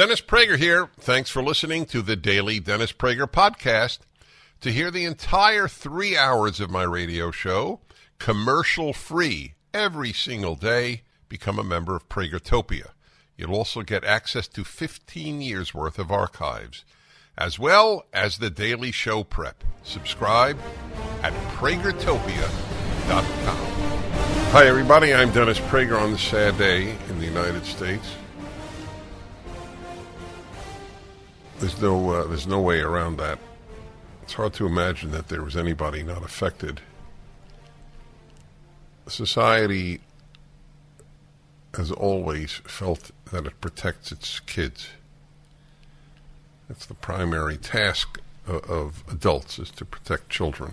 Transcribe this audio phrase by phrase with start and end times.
[0.00, 0.88] Dennis Prager here.
[0.98, 3.98] Thanks for listening to the daily Dennis Prager podcast.
[4.62, 7.80] To hear the entire three hours of my radio show,
[8.18, 12.92] commercial free, every single day, become a member of Pragertopia.
[13.36, 16.86] You'll also get access to 15 years worth of archives,
[17.36, 19.62] as well as the daily show prep.
[19.82, 20.58] Subscribe
[21.22, 23.24] at pragertopia.com.
[24.52, 25.12] Hi, everybody.
[25.12, 28.14] I'm Dennis Prager on this sad day in the United States.
[31.60, 33.38] There's no, uh, there's no way around that.
[34.22, 36.80] It's hard to imagine that there was anybody not affected.
[39.06, 40.00] Society
[41.74, 44.88] has always felt that it protects its kids.
[46.66, 50.72] That's the primary task of, of adults is to protect children.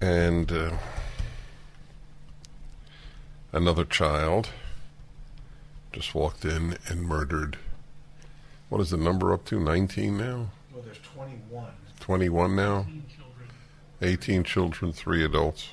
[0.00, 0.70] And uh,
[3.52, 4.48] another child
[5.96, 7.56] just walked in and murdered.
[8.68, 9.58] What is the number up to?
[9.58, 10.50] 19 now?
[10.70, 11.64] Well, there's 21.
[12.00, 12.86] 21 now?
[14.02, 15.70] 18 children, three adults.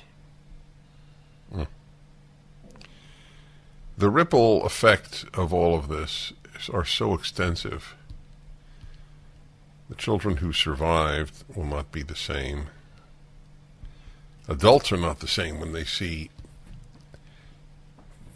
[1.52, 1.64] Hmm.
[3.98, 7.94] The ripple effect of all of this is, are so extensive.
[9.90, 12.68] The children who survived will not be the same.
[14.48, 16.30] Adults are not the same when they see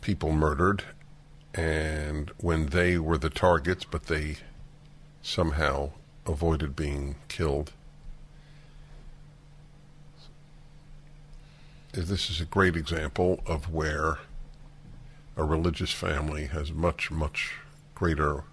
[0.02, 0.84] people murdered
[1.54, 4.36] and when they were the targets, but they
[5.22, 5.90] somehow
[6.26, 7.72] avoided being killed.
[11.92, 14.18] This is a great example of where
[15.36, 17.54] a religious family has much, much
[17.94, 18.44] greater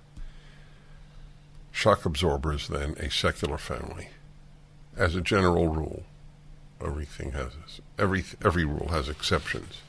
[1.72, 4.10] shock absorbers than a secular family.
[4.96, 6.04] As a general rule,
[6.84, 7.52] everything has
[8.00, 9.82] every every rule has exceptions,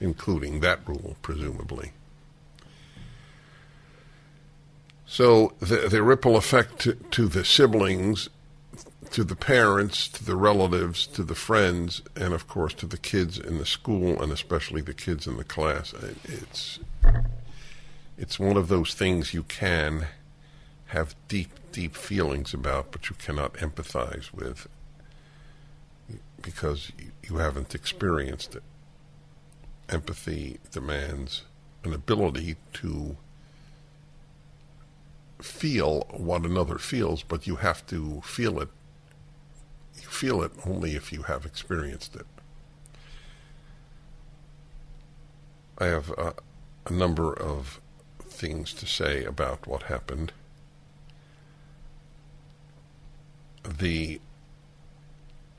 [0.00, 1.92] including that rule, presumably.
[5.06, 8.28] So the, the ripple effect to, to the siblings,
[9.10, 13.38] to the parents, to the relatives, to the friends, and of course to the kids
[13.38, 15.94] in the school, and especially the kids in the class.
[15.94, 16.80] Uh, it's
[18.18, 20.06] it's one of those things you can
[20.86, 24.66] have deep, deep feelings about, but you cannot empathize with
[26.40, 26.92] because
[27.28, 28.62] you haven't experienced it.
[29.88, 31.42] Empathy demands
[31.84, 33.16] an ability to
[35.40, 38.68] feel what another feels, but you have to feel it.
[39.96, 42.26] You feel it only if you have experienced it.
[45.78, 46.34] I have a,
[46.86, 47.80] a number of
[48.20, 50.32] things to say about what happened.
[53.64, 54.20] The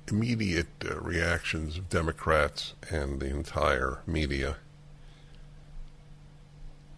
[0.09, 4.57] immediate uh, reactions of Democrats and the entire media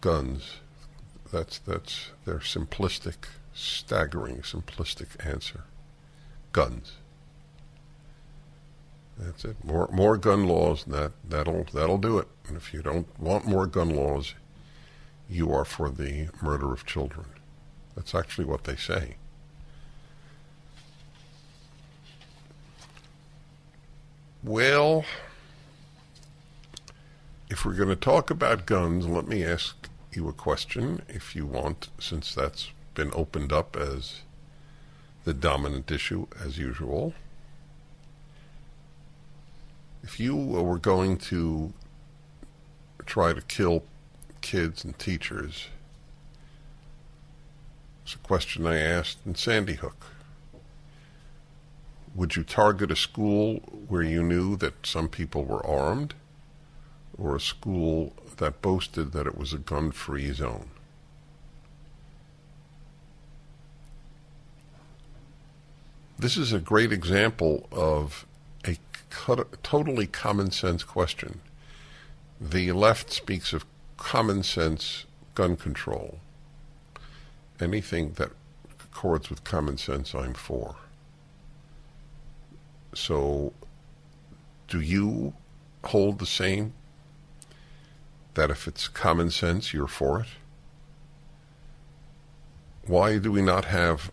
[0.00, 0.60] guns
[1.30, 3.16] that's that's their simplistic,
[3.54, 5.64] staggering, simplistic answer.
[6.52, 6.92] Guns.
[9.18, 9.64] That's it.
[9.64, 10.84] More more gun laws.
[10.84, 12.28] That that'll that'll do it.
[12.48, 14.34] And if you don't want more gun laws,
[15.28, 17.26] you are for the murder of children.
[17.94, 19.16] That's actually what they say.
[24.42, 25.04] Well,
[27.50, 31.46] if we're going to talk about guns, let me ask you a question if you
[31.46, 34.22] want, since that's been opened up as
[35.24, 37.14] the dominant issue as usual.
[40.02, 41.72] If you were going to
[43.06, 43.84] try to kill
[44.40, 45.68] kids and teachers,
[48.02, 50.06] it's a question I asked in Sandy Hook.
[52.14, 53.56] Would you target a school
[53.88, 56.14] where you knew that some people were armed,
[57.16, 60.70] or a school that boasted that it was a gun free zone.
[66.18, 68.26] This is a great example of
[68.66, 68.76] a
[69.62, 71.40] totally common sense question.
[72.40, 73.66] The left speaks of
[73.98, 76.18] common sense gun control.
[77.60, 78.30] Anything that
[78.82, 80.76] accords with common sense, I'm for.
[82.94, 83.52] So,
[84.66, 85.34] do you
[85.84, 86.72] hold the same
[88.34, 90.26] that if it's common sense, you're for it?
[92.86, 94.10] Why do we not have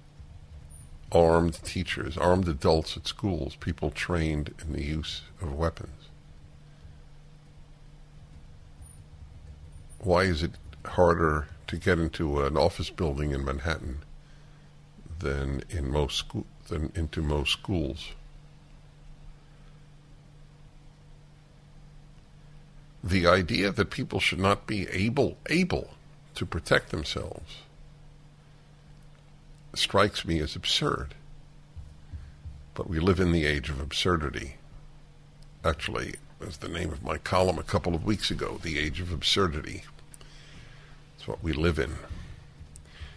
[1.11, 6.09] armed teachers, armed adults at schools, people trained in the use of weapons?
[9.99, 10.51] Why is it
[10.85, 13.99] harder to get into an office building in Manhattan
[15.19, 18.13] than in most school, than into most schools?
[23.03, 25.91] The idea that people should not be able able
[26.35, 27.57] to protect themselves
[29.75, 31.13] strikes me as absurd.
[32.73, 34.55] But we live in the age of absurdity.
[35.63, 39.11] Actually, was the name of my column a couple of weeks ago, The Age of
[39.11, 39.83] Absurdity.
[41.15, 41.95] It's what we live in.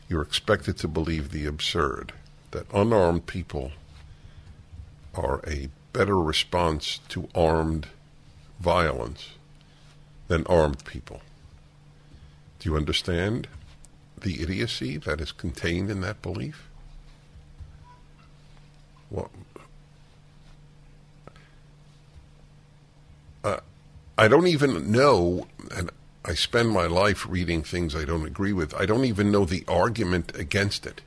[0.08, 2.12] You're expected to believe the absurd,
[2.50, 3.72] that unarmed people
[5.14, 7.88] are a better response to armed
[8.58, 9.30] violence
[10.30, 11.20] than armed people.
[12.60, 13.48] Do you understand
[14.20, 16.68] the idiocy that is contained in that belief?
[19.10, 19.28] Well,
[23.42, 23.58] uh,
[24.16, 25.90] I don't even know, and
[26.24, 28.72] I spend my life reading things I don't agree with.
[28.76, 31.00] I don't even know the argument against it.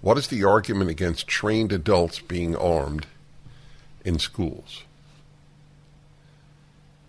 [0.00, 3.08] What is the argument against trained adults being armed
[4.04, 4.84] in schools?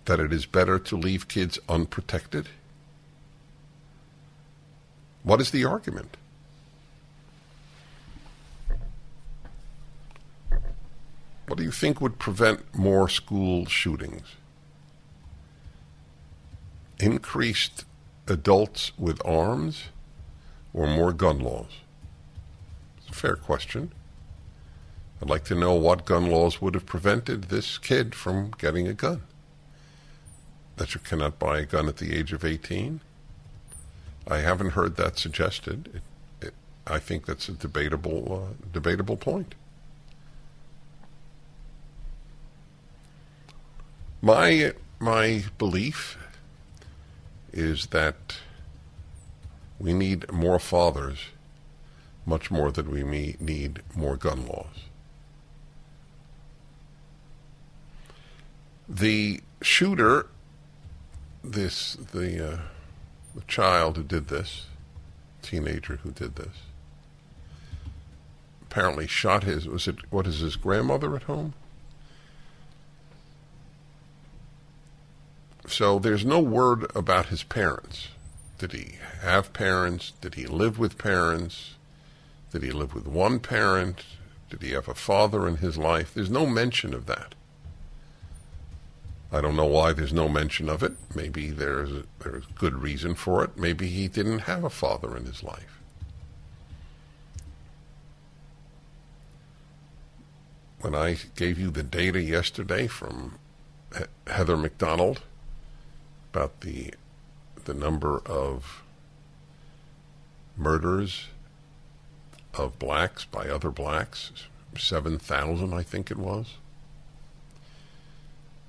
[0.10, 2.50] That it is better to leave kids unprotected?
[5.22, 6.18] What is the argument?
[11.46, 14.24] What do you think would prevent more school shootings?
[17.00, 17.86] Increased
[18.26, 19.90] adults with arms
[20.74, 21.82] or more gun laws?
[22.98, 23.92] It's a fair question.
[25.22, 28.96] I'd like to know what gun laws would have prevented this kid from getting a
[28.96, 29.22] gun.
[30.80, 33.02] That you cannot buy a gun at the age of 18?
[34.26, 36.02] I haven't heard that suggested.
[36.42, 36.54] It, it,
[36.88, 39.56] I think that's a debatable uh, debatable point.
[44.22, 46.18] My my belief
[47.52, 48.38] is that
[49.80, 51.20] we need more fathers,
[52.25, 54.86] much more than we need more gun laws.
[58.88, 60.28] The shooter,
[61.44, 62.53] this the.
[62.53, 62.57] Uh,
[63.36, 64.65] the child who did this,
[65.41, 66.63] teenager who did this,
[68.62, 71.53] apparently shot his, was it, what is his grandmother at home?
[75.68, 78.09] So there's no word about his parents.
[78.57, 80.13] Did he have parents?
[80.19, 81.75] Did he live with parents?
[82.51, 84.03] Did he live with one parent?
[84.50, 86.13] Did he have a father in his life?
[86.13, 87.36] There's no mention of that.
[89.31, 90.94] I don't know why there's no mention of it.
[91.14, 93.58] Maybe there's a, there's good reason for it.
[93.58, 95.80] Maybe he didn't have a father in his life.
[100.81, 103.38] When I gave you the data yesterday from
[104.28, 105.22] Heather Mac Donald
[106.32, 106.94] about the
[107.66, 108.82] the number of
[110.58, 111.28] murders
[112.54, 114.32] of blacks by other blacks,
[114.78, 116.56] 7,000 I think it was.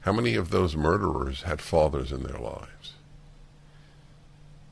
[0.01, 2.95] How many of those murderers had fathers in their lives?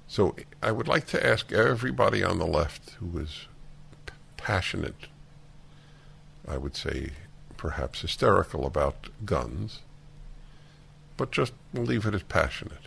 [0.07, 3.47] So I would like to ask everybody on the left who is
[4.39, 5.07] passionate,
[6.47, 7.11] I would say
[7.59, 9.81] perhaps hysterical about guns,
[11.19, 12.87] but just leave it as passionate.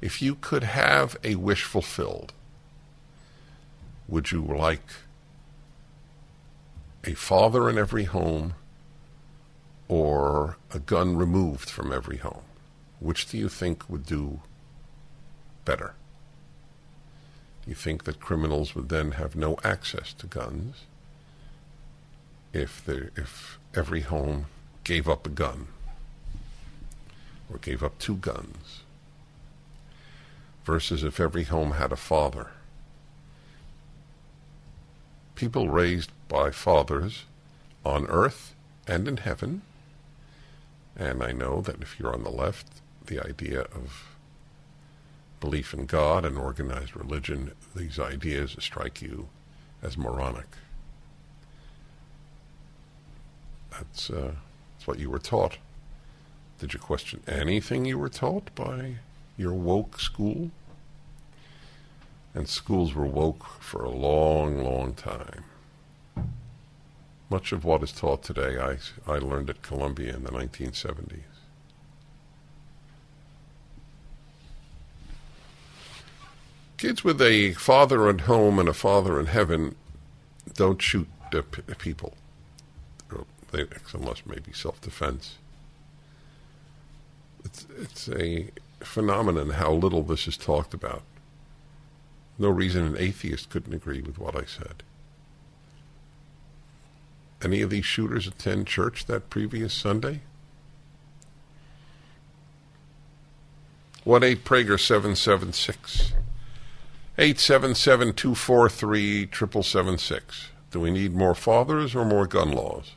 [0.00, 2.32] If you could have a wish fulfilled,
[4.08, 4.88] would you like
[7.04, 8.54] a father in every home
[9.90, 12.44] or a gun removed from every home?
[13.00, 14.40] Which do you think would do
[15.64, 15.94] better?
[17.66, 20.84] You think that criminals would then have no access to guns
[22.52, 24.46] if if every home
[24.84, 25.66] gave up a gun
[27.52, 28.82] or gave up two guns
[30.64, 32.50] versus if every home had a father?
[35.34, 37.24] People raised by fathers
[37.84, 38.54] on earth
[38.86, 39.62] and in heaven
[41.00, 42.66] and I know that if you're on the left,
[43.06, 44.16] the idea of
[45.40, 49.28] belief in God and organized religion, these ideas strike you
[49.82, 50.46] as moronic.
[53.70, 54.32] That's, uh,
[54.76, 55.56] that's what you were taught.
[56.58, 58.96] Did you question anything you were taught by
[59.38, 60.50] your woke school?
[62.34, 65.44] And schools were woke for a long, long time.
[67.30, 71.20] Much of what is taught today, I, I learned at Columbia in the 1970s.
[76.76, 79.76] Kids with a father at home and a father in heaven
[80.54, 82.14] don't shoot p- people,
[83.52, 85.36] they, unless maybe self-defense.
[87.44, 91.02] It's, it's a phenomenon how little this is talked about.
[92.40, 94.82] No reason an atheist couldn't agree with what I said
[97.42, 100.20] any of these shooters attend church that previous Sunday?
[104.04, 106.12] 1 8 Prager 776.
[107.18, 110.48] 877 243 7776.
[110.70, 112.92] Do we need more fathers or more gun laws?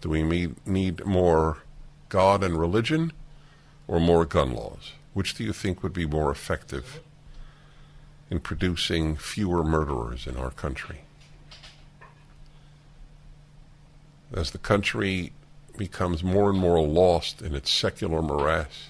[0.00, 0.22] Do we
[0.66, 1.58] need more
[2.08, 3.12] God and religion
[3.86, 4.92] or more gun laws?
[5.12, 7.00] Which do you think would be more effective
[8.28, 11.03] in producing fewer murderers in our country?
[14.34, 15.32] As the country
[15.76, 18.88] becomes more and more lost in its secular morass,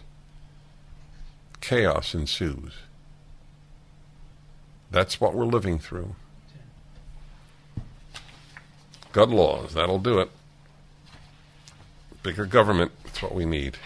[1.60, 2.72] chaos ensues.
[4.90, 6.14] That's what we're living through.
[9.12, 10.30] Gun laws, that'll do it.
[12.22, 13.76] Bigger government, that's what we need.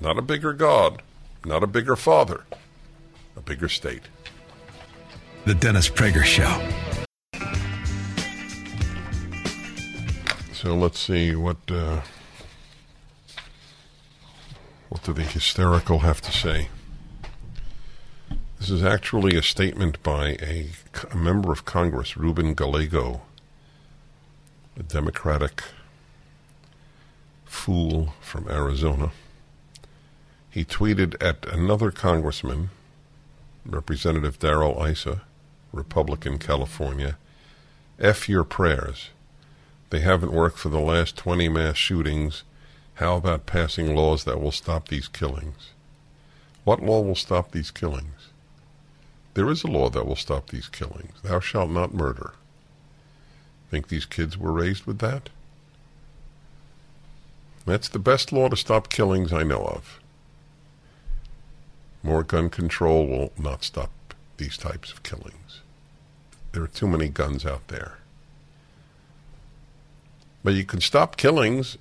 [0.00, 1.02] Not a bigger God,
[1.44, 2.44] not a bigger father,
[3.36, 4.02] a bigger state.
[5.44, 6.87] The Dennis Prager Show.
[10.68, 12.02] So let's see what uh,
[14.90, 16.68] what do the hysterical have to say.
[18.58, 20.72] This is actually a statement by a,
[21.10, 23.22] a member of Congress, Ruben Gallego,
[24.78, 25.62] a Democratic
[27.46, 29.12] fool from Arizona.
[30.50, 32.68] He tweeted at another congressman,
[33.64, 35.22] Representative Darrell Issa,
[35.72, 37.16] Republican California,
[37.98, 39.08] F your prayers.
[39.90, 42.42] They haven't worked for the last 20 mass shootings.
[42.94, 45.70] How about passing laws that will stop these killings?
[46.64, 48.28] What law will stop these killings?
[49.34, 51.12] There is a law that will stop these killings.
[51.22, 52.32] Thou shalt not murder.
[53.70, 55.30] Think these kids were raised with that?
[57.64, 60.00] That's the best law to stop killings I know of.
[62.02, 63.90] More gun control will not stop
[64.38, 65.60] these types of killings.
[66.52, 67.98] There are too many guns out there.
[70.48, 71.76] But you can stop killings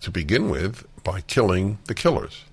[0.00, 2.44] to begin with by killing the killers.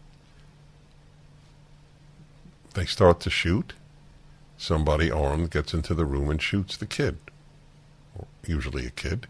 [2.73, 3.73] They start to shoot.
[4.57, 7.19] Somebody armed gets into the room and shoots the kid,
[8.47, 9.27] usually a kid.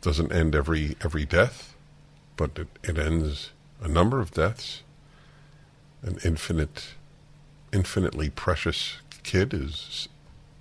[0.00, 1.74] Doesn't end every every death,
[2.36, 3.50] but it, it ends
[3.82, 4.84] a number of deaths.
[6.02, 6.94] An infinite,
[7.72, 10.08] infinitely precious kid is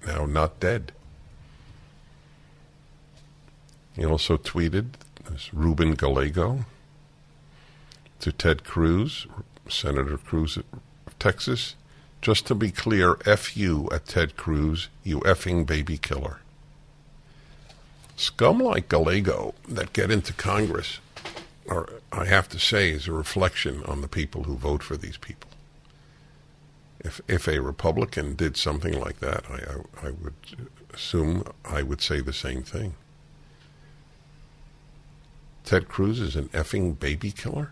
[0.07, 0.91] now not dead.
[3.95, 4.93] He also tweeted,
[5.29, 6.65] this Ruben Gallego,
[8.19, 9.27] to Ted Cruz,
[9.69, 11.75] Senator Cruz of Texas,
[12.21, 16.39] just to be clear, F you at Ted Cruz, you effing baby killer.
[18.15, 20.99] Scum like Gallego that get into Congress
[21.69, 25.17] are, I have to say, is a reflection on the people who vote for these
[25.17, 25.49] people.
[26.99, 30.33] If if a Republican did something like that, I, I, I would
[30.93, 32.93] assume I would say the same thing.
[35.63, 37.71] Ted Cruz is an effing baby killer?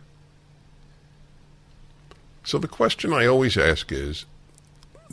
[2.44, 4.26] So the question I always ask is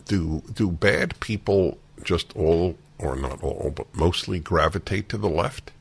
[0.07, 5.73] do do bad people just all or not all but mostly gravitate to the left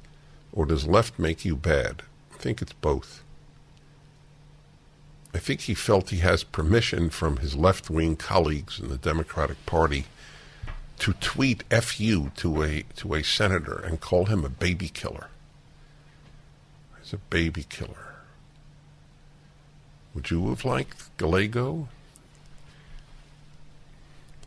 [0.51, 2.01] or does left make you bad?
[2.33, 3.23] I think it's both.
[5.33, 10.05] I think he felt he has permission from his left-wing colleagues in the Democratic Party
[10.99, 15.27] to tweet "fu" to a to a senator and call him a baby killer.
[17.13, 18.15] A baby killer.
[20.13, 21.87] Would you have liked Gallego?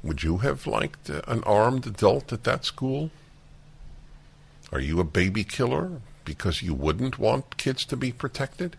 [0.03, 3.11] Would you have liked an armed adult at that school?
[4.73, 8.77] Are you a baby killer because you wouldn't want kids to be protected?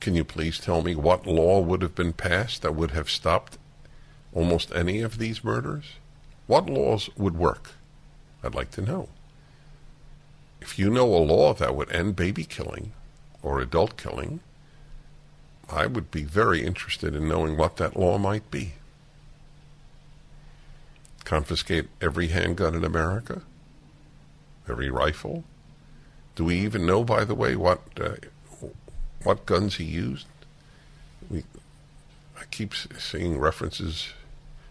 [0.00, 3.56] Can you please tell me what law would have been passed that would have stopped
[4.34, 5.84] almost any of these murders?
[6.46, 7.72] What laws would work?
[8.44, 9.08] I'd like to know.
[10.66, 12.92] If you know a law that would end baby killing
[13.40, 14.40] or adult killing,
[15.70, 18.72] I would be very interested in knowing what that law might be.
[21.24, 23.42] Confiscate every handgun in America?
[24.68, 25.44] Every rifle?
[26.34, 28.16] Do we even know, by the way, what uh,
[29.22, 30.26] what guns he used?
[31.30, 31.44] We,
[32.38, 34.08] I keep seeing references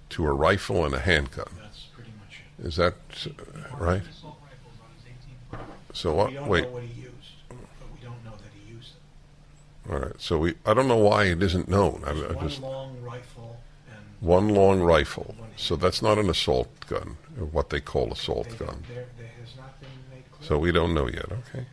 [0.10, 1.48] to a rifle and a handgun.
[1.58, 2.66] That's pretty much it.
[2.68, 4.02] Is that uh, right?
[4.02, 5.06] Assault rifles on his
[5.96, 6.64] 18 So We don't Wait.
[6.64, 7.14] know what he used,
[7.50, 7.58] but
[7.94, 8.94] we don't know that he used
[9.86, 9.94] them.
[9.94, 10.22] All right.
[10.22, 10.56] So we.
[10.66, 12.04] I don't know why it isn't known.
[12.06, 13.58] I, I One just long rifle
[13.90, 15.36] and one long rifle.
[15.58, 18.84] So that's not an assault gun, or what they call assault they, gun.
[18.94, 20.48] there, there has not been made clear.
[20.48, 21.32] So we don't know yet.
[21.32, 21.66] Okay.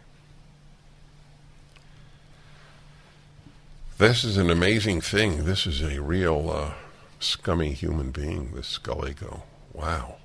[3.99, 5.45] This is an amazing thing.
[5.45, 6.75] This is a real uh,
[7.21, 8.53] scummy human being.
[8.55, 9.43] This Gallego.
[9.73, 10.17] Wow.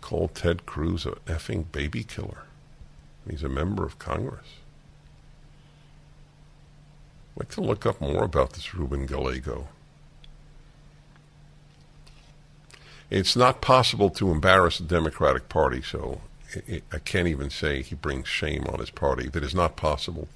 [0.00, 2.45] Called Ted Cruz a effing baby killer.
[3.28, 4.46] He's a member of Congress.
[7.34, 9.68] I'd like to look up more about this Ruben Gallego.
[13.10, 16.20] It's not possible to embarrass the Democratic Party, so
[16.92, 19.28] I can't even say he brings shame on his party.
[19.28, 20.28] That is not possible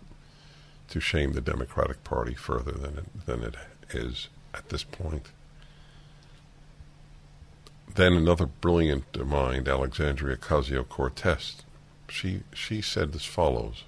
[0.88, 3.54] to shame the Democratic Party further than it, than it
[3.90, 5.30] is at this point.
[7.94, 11.62] Then another brilliant mind, Alexandria Ocasio Cortez,
[12.10, 13.84] she she said as follows,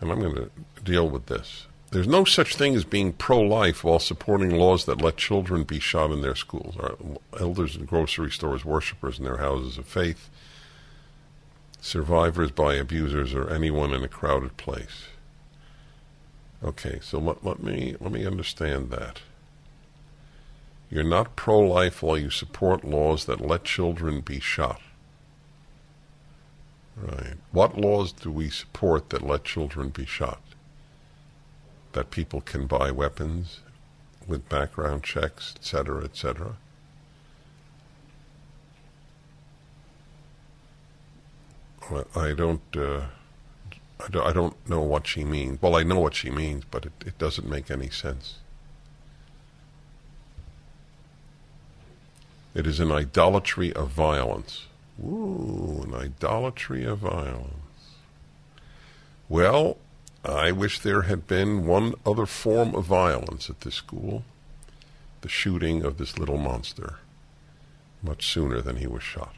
[0.00, 0.50] and I'm going to
[0.82, 1.66] deal with this.
[1.90, 6.10] There's no such thing as being pro-life while supporting laws that let children be shot
[6.10, 6.74] in their schools,
[7.38, 10.30] elders in grocery stores, worshippers in their houses of faith,
[11.82, 15.04] survivors by abusers, or anyone in a crowded place.
[16.64, 19.20] Okay, so let, let me let me understand that.
[20.90, 24.80] You're not pro-life while you support laws that let children be shot.
[26.96, 27.34] Right.
[27.50, 30.42] What laws do we support that let children be shot?
[31.92, 33.60] That people can buy weapons
[34.26, 36.56] with background checks, etc., etc.
[42.14, 43.02] I don't, uh,
[44.00, 45.60] I don't, I don't know what she means.
[45.60, 48.36] Well, I know what she means, but it, it doesn't make any sense.
[52.54, 54.66] It is an idolatry of violence.
[55.00, 57.48] Ooh, an idolatry of violence.
[59.28, 59.78] Well,
[60.24, 64.24] I wish there had been one other form of violence at this school
[65.22, 66.98] the shooting of this little monster
[68.02, 69.34] much sooner than he was shot.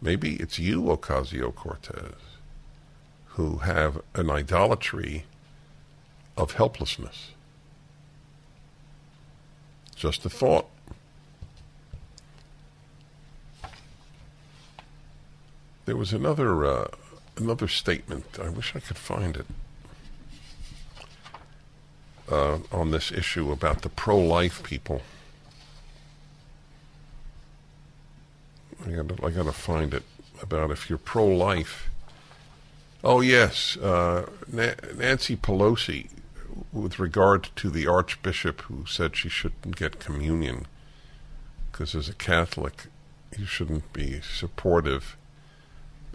[0.00, 2.14] Maybe it's you, Ocasio Cortez,
[3.28, 5.24] who have an idolatry
[6.36, 7.30] of helplessness.
[9.94, 10.68] Just a thought.
[15.92, 16.88] There was another uh,
[17.36, 18.38] another statement.
[18.42, 19.44] I wish I could find it
[22.30, 25.02] uh, on this issue about the pro-life people.
[28.86, 30.04] I got I to find it
[30.40, 31.90] about if you're pro-life.
[33.04, 36.08] Oh yes, uh, Na- Nancy Pelosi,
[36.72, 40.64] with regard to the Archbishop who said she shouldn't get communion
[41.70, 42.86] because as a Catholic
[43.36, 45.18] you shouldn't be supportive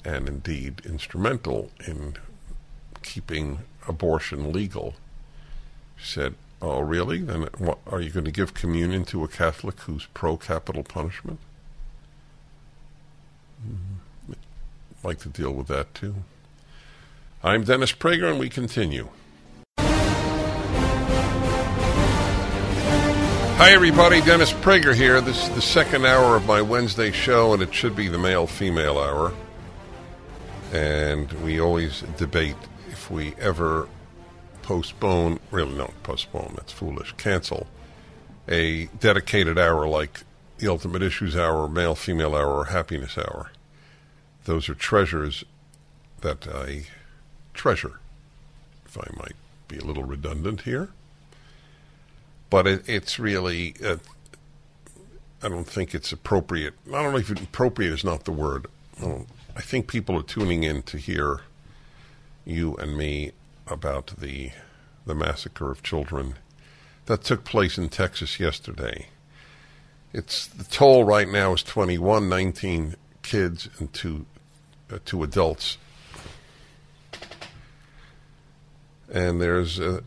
[0.07, 2.15] and indeed instrumental in
[3.03, 4.95] keeping abortion legal,
[6.01, 7.19] said, Oh, really?
[7.19, 11.39] Then what, are you going to give communion to a Catholic who's pro capital punishment?
[13.63, 14.33] Mm-hmm.
[15.03, 16.15] Like to deal with that too.
[17.43, 19.09] I'm Dennis Prager, and we continue.
[23.59, 24.21] Hi, everybody.
[24.21, 25.21] Dennis Prager here.
[25.21, 28.47] This is the second hour of my Wednesday show, and it should be the male
[28.47, 29.31] female hour
[30.73, 32.55] and we always debate
[32.89, 33.87] if we ever
[34.61, 37.67] postpone, really, no, postpone, that's foolish, cancel
[38.47, 40.21] a dedicated hour like
[40.57, 43.51] the Ultimate Issues Hour, Male Female Hour, or Happiness Hour.
[44.45, 45.43] Those are treasures
[46.21, 46.85] that I
[47.53, 47.99] treasure,
[48.85, 49.35] if I might
[49.67, 50.89] be a little redundant here.
[52.49, 53.97] But it, it's really, uh,
[55.43, 56.73] I don't think it's appropriate.
[56.87, 58.67] I don't know if appropriate is not the word.
[58.97, 61.41] I don't I think people are tuning in to hear
[62.45, 63.31] you and me
[63.65, 64.51] about the
[65.07, 66.35] the massacre of children
[67.07, 69.07] that took place in Texas yesterday.
[70.13, 74.27] It's the toll right now is 21, 19 kids and two
[74.91, 75.79] uh, two adults.
[79.11, 80.01] And there's uh,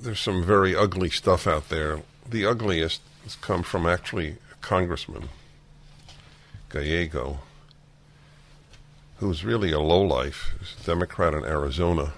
[0.00, 2.02] there's some very ugly stuff out there.
[2.28, 5.28] The ugliest has come from actually a congressman,
[6.68, 7.38] Gallego,
[9.18, 12.12] who's really a lowlife, a Democrat in Arizona.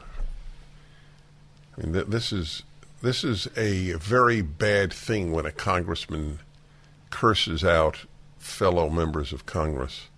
[1.76, 2.62] I mean, th- this is
[3.02, 6.40] this is a very bad thing when a congressman
[7.08, 8.04] curses out
[8.38, 10.08] fellow members of Congress.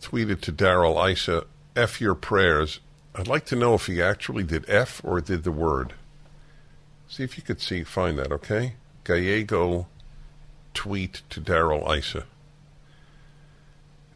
[0.00, 1.44] Tweeted to Darrell Issa,
[1.76, 2.80] F your prayers.
[3.14, 5.92] I'd like to know if he actually did F or did the word.
[7.08, 8.74] See if you could see find that, okay?
[9.04, 9.88] Gallego
[10.72, 12.24] tweet to Darrell Issa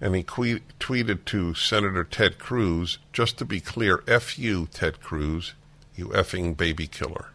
[0.03, 5.01] and he que- tweeted to Senator Ted Cruz, just to be clear, F you, Ted
[5.01, 5.55] Cruz,
[5.95, 7.29] you effing baby killer.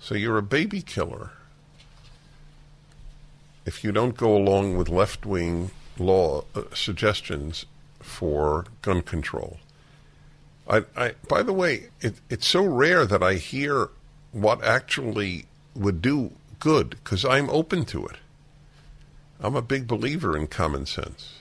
[0.00, 1.32] So you're a baby killer.
[3.66, 7.66] If you don't go along with left wing law uh, suggestions
[8.00, 9.58] for gun control.
[10.68, 13.90] I, I, by the way, it, it's so rare that I hear
[14.32, 18.16] what actually would do good because I'm open to it.
[19.40, 21.40] I'm a big believer in common sense.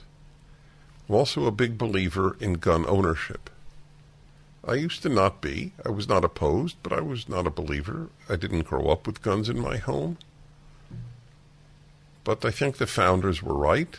[1.08, 3.49] I'm also a big believer in gun ownership.
[4.67, 5.73] I used to not be.
[5.86, 8.10] I was not opposed, but I was not a believer.
[8.27, 10.17] I didn't grow up with guns in my home.
[12.23, 13.97] But I think the founders were right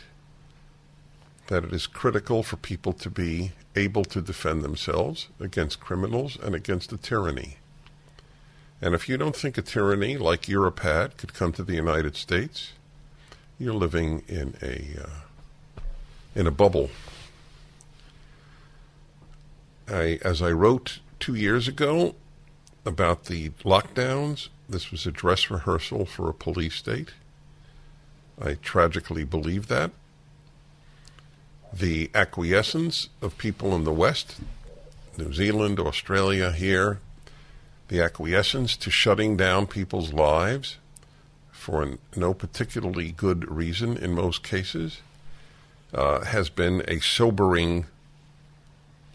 [1.47, 6.53] that it is critical for people to be able to defend themselves against criminals and
[6.53, 7.57] against a tyranny.
[8.81, 12.17] And if you don't think a tyranny like Europe had could come to the United
[12.17, 12.73] States,
[13.59, 15.81] you're living in a uh,
[16.35, 16.89] in a bubble.
[19.87, 22.15] I, as I wrote two years ago
[22.85, 27.13] about the lockdowns, this was a dress rehearsal for a police state.
[28.39, 29.91] I tragically believe that.
[31.73, 34.37] The acquiescence of people in the West,
[35.17, 36.99] New Zealand, Australia, here,
[37.87, 40.77] the acquiescence to shutting down people's lives
[41.57, 45.01] for no particularly good reason in most cases,
[45.93, 47.85] uh, has been a sobering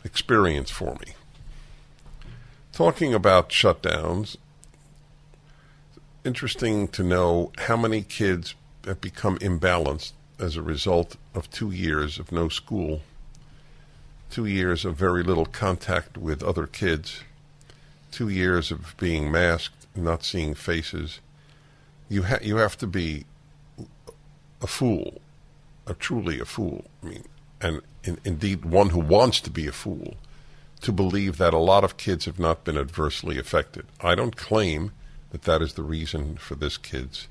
[0.05, 1.15] experience for me.
[2.73, 4.37] Talking about shutdowns,
[6.25, 12.19] interesting to know how many kids have become imbalanced as a result of two years
[12.19, 13.03] of no school,
[14.31, 17.23] two years of very little contact with other kids,
[18.11, 21.21] two years of being masked, not seeing faces.
[22.13, 23.25] You ha- you have to be
[24.61, 25.23] a fool,
[25.87, 26.85] a truly a fool.
[27.03, 27.25] I mean,
[27.59, 30.17] and in, indeed one who wants to be a fool,
[30.83, 33.87] to believe that a lot of kids have not been adversely affected.
[34.01, 34.93] I don't claim
[35.31, 37.29] that that is the reason for this kid's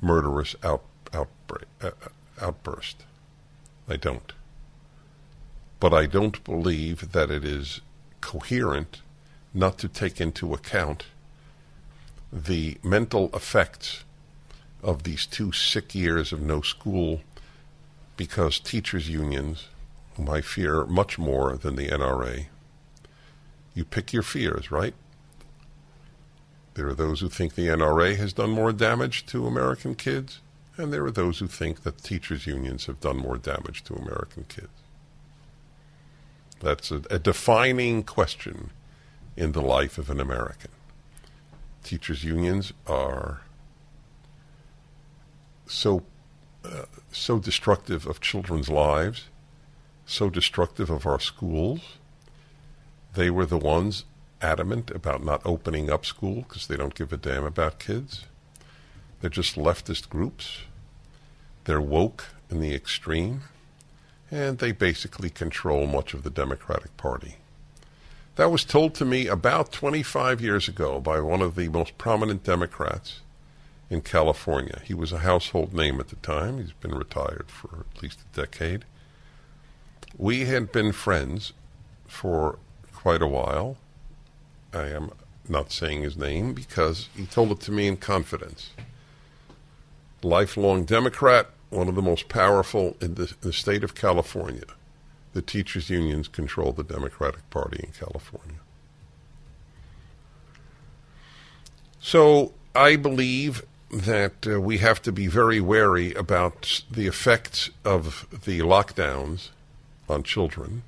[0.00, 1.90] murderous out, outbreak, uh,
[2.40, 3.04] outburst.
[3.86, 4.32] I don't.
[5.80, 7.82] But I don't believe that it is
[8.22, 9.02] coherent
[9.52, 11.04] not to take into account
[12.32, 14.04] the mental effects
[14.82, 17.20] of these two sick years of no school
[18.16, 19.68] because teachers' unions,
[20.16, 22.46] whom I fear much more than the NRA,
[23.74, 24.94] you pick your fears, right?
[26.74, 30.40] There are those who think the NRA has done more damage to American kids,
[30.76, 34.44] and there are those who think that teachers' unions have done more damage to American
[34.48, 34.68] kids.
[36.60, 38.70] That's a, a defining question
[39.36, 40.70] in the life of an American.
[41.82, 43.42] Teachers' unions are
[45.66, 46.02] so
[46.64, 49.28] uh, so destructive of children's lives,
[50.06, 51.80] so destructive of our schools.
[53.14, 54.04] They were the ones
[54.40, 58.26] adamant about not opening up school because they don't give a damn about kids.
[59.20, 60.62] They're just leftist groups.
[61.64, 63.42] They're woke in the extreme,
[64.30, 67.36] and they basically control much of the Democratic Party.
[68.38, 72.44] That was told to me about 25 years ago by one of the most prominent
[72.44, 73.18] Democrats
[73.90, 74.80] in California.
[74.84, 76.58] He was a household name at the time.
[76.58, 78.84] He's been retired for at least a decade.
[80.16, 81.52] We had been friends
[82.06, 82.60] for
[82.94, 83.76] quite a while.
[84.72, 85.10] I am
[85.48, 88.70] not saying his name because he told it to me in confidence.
[90.22, 94.62] Lifelong Democrat, one of the most powerful in the, in the state of California.
[95.32, 98.60] The teachers' unions control the Democratic Party in California.
[102.00, 108.26] So I believe that uh, we have to be very wary about the effects of
[108.44, 109.48] the lockdowns
[110.08, 110.82] on children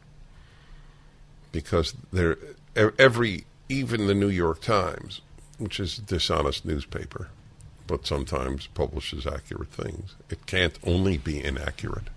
[1.52, 2.36] because there
[2.76, 5.20] every even the New York Times
[5.58, 7.28] which is a dishonest newspaper
[7.86, 12.08] but sometimes publishes accurate things it can't only be inaccurate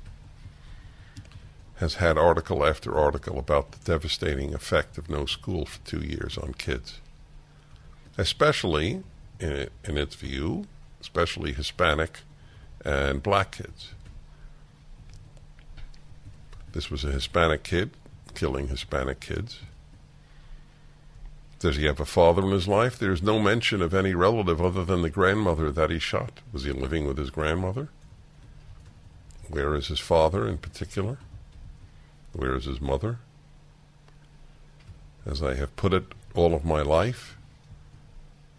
[1.78, 6.38] has had article after article about the devastating effect of no school for 2 years
[6.38, 7.00] on kids
[8.18, 9.04] especially
[9.40, 10.66] in, in its view
[11.04, 12.22] especially Hispanic
[12.86, 13.92] and black kids.
[16.72, 17.92] This was a Hispanic kid
[18.34, 19.60] killing Hispanic kids.
[21.60, 22.98] Does he have a father in his life?
[22.98, 26.40] There's no mention of any relative other than the grandmother that he shot.
[26.52, 27.90] Was he living with his grandmother?
[29.50, 31.18] Where is his father in particular?
[32.34, 33.20] Where is his mother?
[35.26, 37.38] As I have put it all of my life,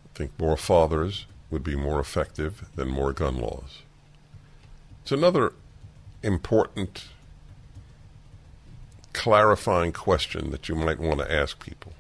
[0.06, 3.82] I think more fathers would be more effective than more gun laws.
[5.02, 5.52] It's another
[6.22, 7.08] important
[9.12, 11.92] clarifying question that you might want to ask people.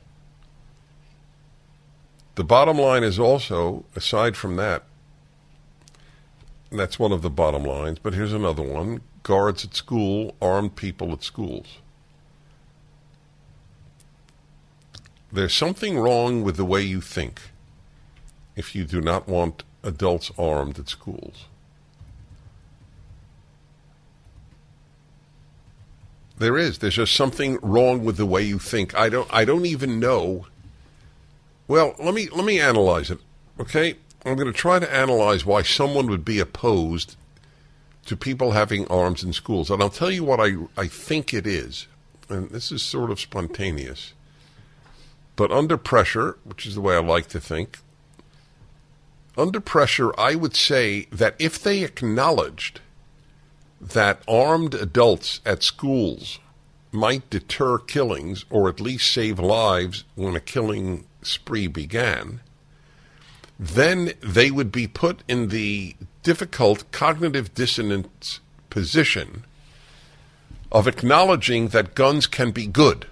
[2.36, 4.84] The bottom line is also, aside from that,
[6.72, 11.12] that's one of the bottom lines, but here's another one guards at school, armed people
[11.12, 11.78] at schools.
[15.32, 17.40] There's something wrong with the way you think
[18.54, 21.46] if you do not want adults armed at schools.
[26.38, 26.78] There is.
[26.78, 28.94] There's just something wrong with the way you think.
[28.94, 29.28] I don't.
[29.32, 30.46] I don't even know.
[31.66, 33.18] Well, let me let me analyze it.
[33.58, 37.16] Okay, I'm going to try to analyze why someone would be opposed
[38.04, 41.46] to people having arms in schools, and I'll tell you what I I think it
[41.46, 41.86] is.
[42.28, 44.14] And this is sort of spontaneous,
[45.36, 47.78] but under pressure, which is the way I like to think.
[49.36, 52.80] Under pressure, I would say that if they acknowledged
[53.80, 56.38] that armed adults at schools
[56.92, 62.40] might deter killings or at least save lives when a killing spree began,
[63.58, 69.44] then they would be put in the difficult cognitive dissonance position
[70.72, 73.06] of acknowledging that guns can be good.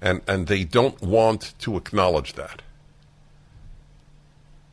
[0.00, 2.62] And, and they don't want to acknowledge that.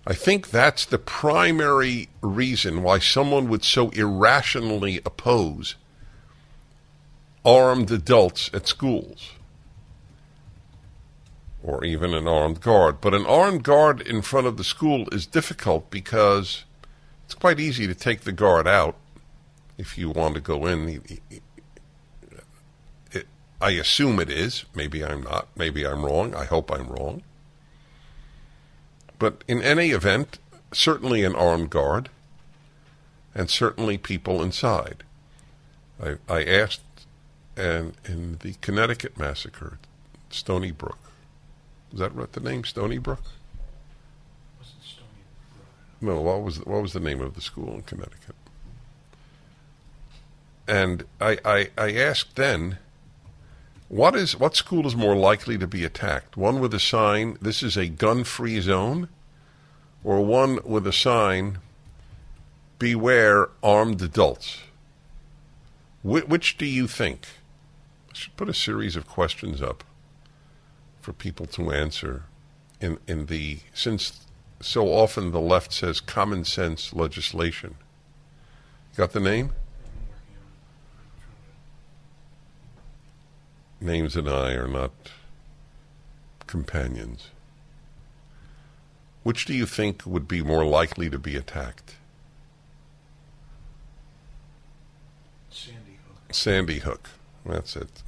[0.08, 5.76] I think that's the primary reason why someone would so irrationally oppose
[7.46, 9.34] armed adults at schools
[11.62, 13.02] or even an armed guard.
[13.02, 16.64] But an armed guard in front of the school is difficult because
[17.30, 18.96] it's quite easy to take the guard out
[19.78, 21.00] if you want to go in.
[23.12, 23.28] It,
[23.62, 24.66] I assume it is.
[24.74, 25.48] Maybe I'm not.
[25.56, 26.34] Maybe I'm wrong.
[26.34, 27.22] I hope I'm wrong.
[29.20, 30.40] But in any event,
[30.72, 32.10] certainly an armed guard,
[33.36, 35.04] and certainly people inside.
[36.04, 36.82] I, I asked,
[37.56, 39.78] and in the Connecticut massacre,
[40.32, 40.98] Stony Brook,
[41.94, 42.34] is that right?
[42.34, 43.22] The name Stony Brook?
[46.02, 46.22] No.
[46.22, 48.36] What was what was the name of the school in Connecticut?
[50.68, 52.78] And I, I, I asked then,
[53.88, 56.38] what is what school is more likely to be attacked?
[56.38, 59.10] One with a sign, "This is a gun-free zone,"
[60.04, 61.58] or one with a sign,
[62.78, 64.60] "Beware armed adults."
[66.04, 67.28] Wh- which do you think?
[68.12, 69.84] I should put a series of questions up
[71.02, 72.26] for people to answer.
[72.80, 74.28] In in the since
[74.62, 77.76] so often the left says common sense legislation.
[78.96, 79.52] Got the name?
[79.52, 80.52] I'm working on
[83.80, 83.82] it.
[83.82, 84.92] I'm Names and I are not
[86.48, 87.30] companions.
[89.24, 91.96] Which do you think would be more likely to be attacked?
[95.50, 96.34] Sandy Hook.
[96.34, 97.10] Sandy Hook.
[97.46, 98.04] That's it.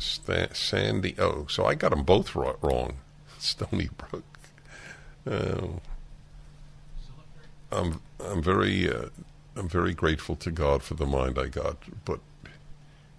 [0.55, 1.15] Sandy.
[1.17, 2.97] Oh, so I got them both wrong.
[3.37, 4.23] Stony Brook.
[5.25, 5.79] Oh.
[7.71, 9.09] I'm I'm very uh,
[9.55, 12.19] I'm very grateful to God for the mind I got, but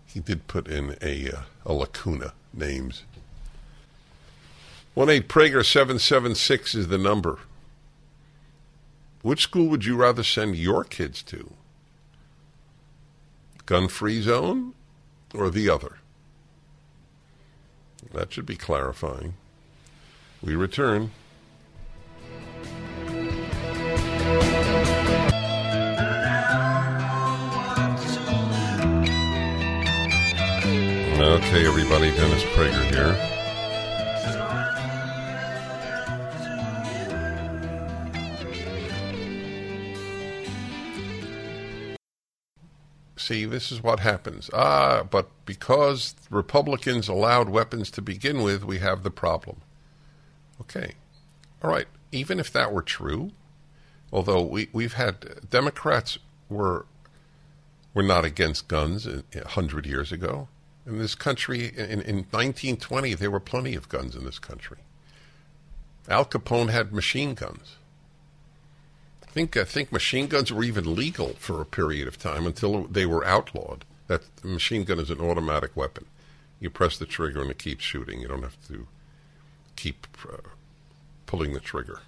[0.06, 3.04] He did put in a uh, a lacuna names.
[4.94, 7.38] One eight Prager seven seven six is the number.
[9.22, 11.52] Which school would you rather send your kids to?
[13.66, 14.74] Gun free zone
[15.32, 15.98] or the other?
[18.12, 19.34] That should be clarifying.
[20.42, 21.12] We return.
[31.22, 33.16] Okay, everybody, Dennis Prager here.
[43.16, 44.50] See, this is what happens.
[44.52, 49.60] Ah, but because Republicans allowed weapons to begin with, we have the problem.
[50.60, 50.94] Okay.
[51.62, 51.86] All right.
[52.10, 53.30] Even if that were true,
[54.12, 56.84] although we, we've had Democrats were
[57.94, 60.48] were not against guns a a hundred years ago.
[60.86, 64.78] In this country, in, in 1920, there were plenty of guns in this country.
[66.08, 67.76] Al Capone had machine guns.
[69.22, 72.84] I think I think machine guns were even legal for a period of time until
[72.84, 73.84] they were outlawed.
[74.08, 76.06] That machine gun is an automatic weapon.
[76.60, 78.20] You press the trigger and it keeps shooting.
[78.20, 78.86] You don't have to
[79.76, 80.48] keep uh,
[81.26, 82.00] pulling the trigger.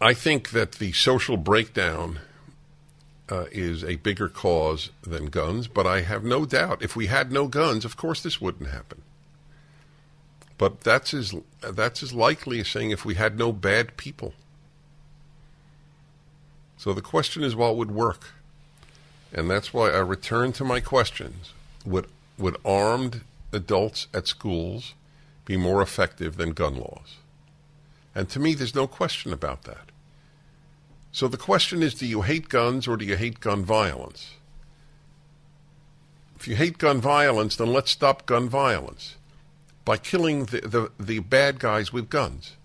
[0.00, 2.18] I think that the social breakdown
[3.30, 7.32] uh, is a bigger cause than guns, but I have no doubt if we had
[7.32, 9.02] no guns, of course this wouldn't happen.
[10.58, 14.34] But that's as that's as likely as saying if we had no bad people.
[16.78, 18.30] So the question is what would work,
[19.32, 21.52] and that's why I return to my questions:
[21.84, 22.06] Would
[22.38, 24.94] would armed adults at schools
[25.44, 27.16] be more effective than gun laws?
[28.14, 29.90] And to me, there's no question about that.
[31.16, 34.32] So the question is do you hate guns or do you hate gun violence?
[36.38, 39.16] If you hate gun violence, then let's stop gun violence
[39.86, 42.56] by killing the, the, the bad guys with guns.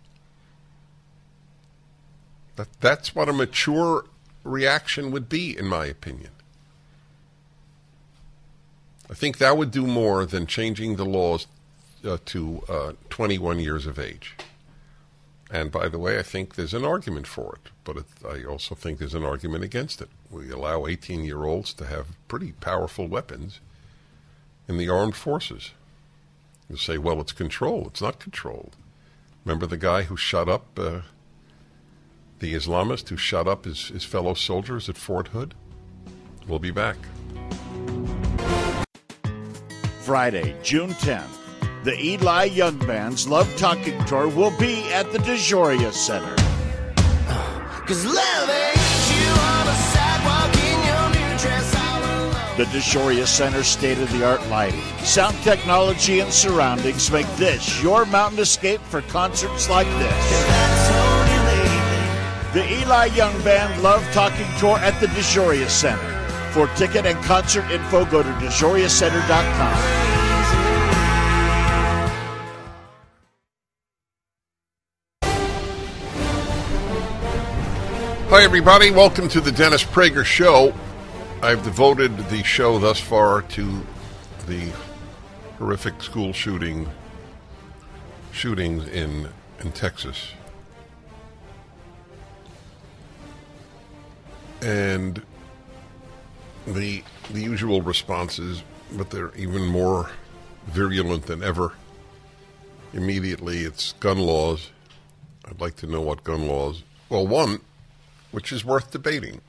[2.57, 4.03] That, that's what a mature
[4.43, 6.31] reaction would be, in my opinion.
[9.09, 11.47] I think that would do more than changing the laws
[12.03, 14.35] uh, to uh, 21 years of age.
[15.51, 18.73] And by the way, I think there's an argument for it, but it, I also
[18.73, 20.07] think there's an argument against it.
[20.29, 23.59] We allow 18 year olds to have pretty powerful weapons
[24.69, 25.71] in the armed forces.
[26.69, 27.87] You say, well, it's controlled.
[27.87, 28.77] It's not controlled.
[29.43, 31.01] Remember the guy who shot up, uh,
[32.39, 35.53] the Islamist who shot up his, his fellow soldiers at Fort Hood?
[36.47, 36.95] We'll be back.
[39.99, 41.40] Friday, June 10th,
[41.83, 46.35] the Eli Young Band's Love Talking Tour will be at the DeJoria Center.
[47.87, 48.77] Cause love ain't
[49.09, 51.71] you on a sidewalk in your new dress.
[52.57, 58.05] The DeJoria Center state of the art lighting, sound technology, and surroundings make this your
[58.05, 60.45] mountain escape for concerts like this.
[60.47, 62.77] That's only lately.
[62.77, 66.07] The Eli Young Band Love Talking Tour at the DeJoria Center.
[66.51, 70.00] For ticket and concert info, go to DeJoriaCenter.com.
[78.31, 78.91] Hi, everybody.
[78.91, 80.73] Welcome to the Dennis Prager Show.
[81.41, 83.85] I've devoted the show thus far to
[84.47, 84.71] the
[85.57, 86.87] horrific school shooting
[88.31, 89.27] shootings in
[89.59, 90.31] in Texas.
[94.61, 95.21] And
[96.65, 98.63] the the usual responses,
[98.93, 100.09] but they're even more
[100.67, 101.73] virulent than ever.
[102.93, 104.69] Immediately, it's gun laws.
[105.43, 106.83] I'd like to know what gun laws.
[107.09, 107.59] Well, one,
[108.31, 109.41] which is worth debating,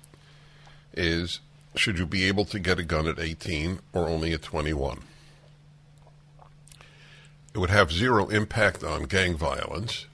[0.95, 1.41] is
[1.75, 5.01] should you be able to get a gun at 18 or only at 21?
[7.55, 10.07] It would have zero impact on gang violence.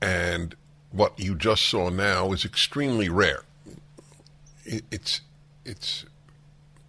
[0.00, 0.54] And
[0.90, 3.42] what you just saw now is extremely rare.
[4.64, 5.20] It's,
[5.64, 6.04] it's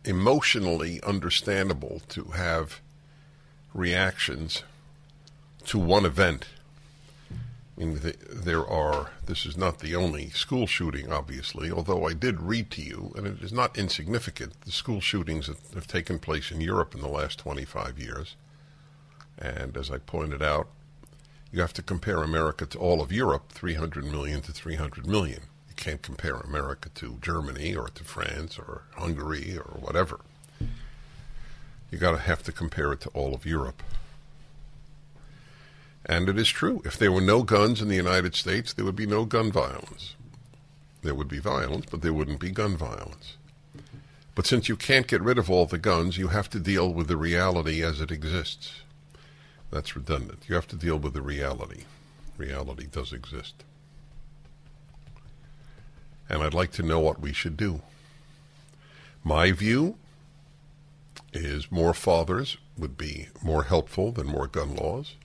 [0.03, 2.81] emotionally understandable to have
[3.73, 4.63] reactions
[5.65, 6.47] to one event.
[7.75, 12.39] I mean, there are, this is not the only school shooting, obviously, although I did
[12.39, 16.51] read to you, and it is not insignificant, the school shootings that have taken place
[16.51, 18.35] in Europe in the last 25 years.
[19.39, 20.67] And as I pointed out,
[21.51, 25.41] you have to compare America to all of Europe, 300 million to 300 million.
[25.67, 30.19] You can't compare America to Germany or to France or Hungary or whatever.
[31.89, 33.81] You got to have to compare it to all of Europe.
[36.05, 36.81] And it is true.
[36.83, 40.15] If there were no guns in the United States, there would be no gun violence.
[41.01, 43.37] There would be violence, but there wouldn't be gun violence.
[44.35, 47.07] But since you can't get rid of all the guns, you have to deal with
[47.07, 48.81] the reality as it exists.
[49.71, 50.43] That's redundant.
[50.47, 51.83] You have to deal with the reality.
[52.37, 53.63] Reality does exist.
[56.29, 57.81] And I'd like to know what we should do.
[59.23, 59.97] My view
[61.31, 65.15] is more fathers would be more helpful than more gun laws.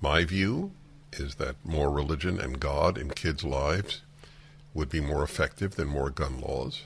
[0.00, 0.72] My view
[1.12, 4.02] is that more religion and God in kids' lives
[4.74, 6.82] would be more effective than more gun laws.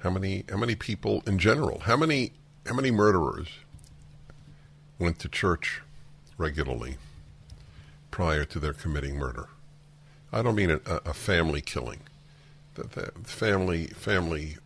[0.00, 2.32] How many how many people in general, how many
[2.66, 3.48] how many murderers
[4.98, 5.80] went to church
[6.36, 6.96] regularly
[8.10, 9.48] prior to their committing murder?
[10.32, 12.00] I don't mean a, a family killing.
[12.74, 14.58] The, the family family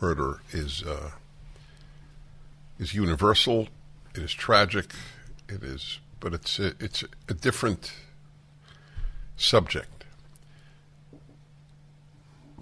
[0.00, 1.12] murder is uh,
[2.78, 3.68] is universal.
[4.14, 4.92] It is tragic.
[5.48, 7.92] It is, but it's a, it's a different
[9.36, 10.04] subject.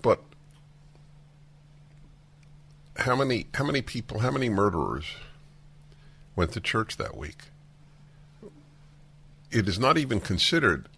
[0.00, 0.22] But
[2.96, 5.06] how many how many people, how many murderers
[6.36, 7.42] went to church that week?
[9.50, 10.88] It is not even considered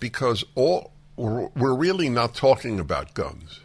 [0.00, 3.60] because all we're, we're really not talking about guns.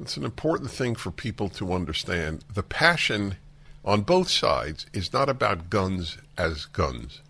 [0.00, 2.44] It's an important thing for people to understand.
[2.54, 3.36] The passion
[3.84, 7.20] on both sides is not about guns as guns.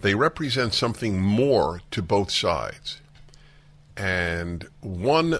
[0.00, 3.00] They represent something more to both sides.
[3.96, 5.38] And one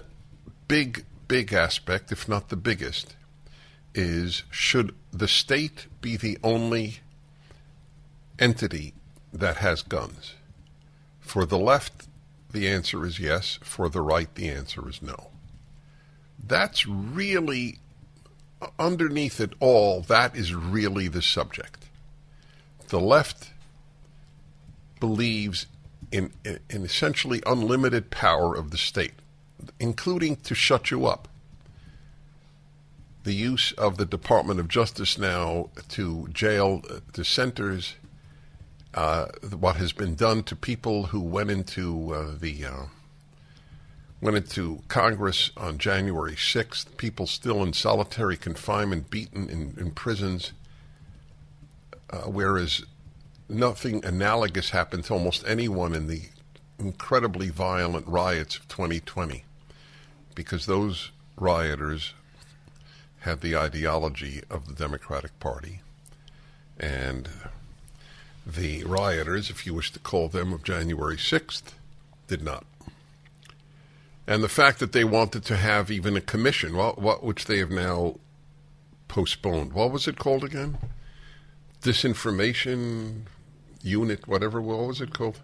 [0.67, 3.15] big, big aspect, if not the biggest,
[3.93, 6.99] is should the state be the only
[8.39, 8.93] entity
[9.33, 10.33] that has guns?
[11.19, 12.07] For the left,
[12.51, 13.59] the answer is yes.
[13.61, 15.31] For the right, the answer is no.
[16.41, 17.79] That's really,
[18.79, 21.85] underneath it all, that is really the subject.
[22.87, 23.51] The left
[24.99, 25.67] believes
[26.11, 29.13] in, in essentially unlimited power of the state,
[29.79, 31.27] including to shut you up.
[33.23, 37.95] The use of the Department of Justice now to jail dissenters,
[38.93, 39.25] uh,
[39.57, 42.83] what has been done to people who went into uh, the uh,
[44.21, 50.53] went into Congress on January 6th, people still in solitary confinement, beaten in, in prisons,
[52.09, 52.83] uh, whereas
[53.49, 56.23] nothing analogous happened to almost anyone in the
[56.79, 59.43] incredibly violent riots of 2020,
[60.33, 62.13] because those rioters
[63.19, 65.81] had the ideology of the Democratic Party.
[66.79, 67.29] And
[68.45, 71.73] the rioters, if you wish to call them, of January 6th,
[72.27, 72.65] did not.
[74.27, 77.59] And the fact that they wanted to have even a commission, well, what, which they
[77.59, 78.15] have now
[79.07, 79.73] postponed.
[79.73, 80.77] What was it called again?
[81.81, 83.21] Disinformation
[83.83, 84.59] Unit, whatever.
[84.59, 85.39] What was it called?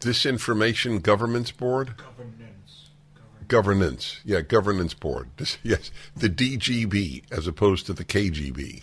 [0.00, 1.96] Disinformation Governance Board?
[1.96, 2.90] Governance.
[3.14, 3.48] Governance.
[3.48, 4.20] Governance.
[4.24, 5.28] Yeah, Governance Board.
[5.62, 8.82] Yes, the DGB as opposed to the KGB.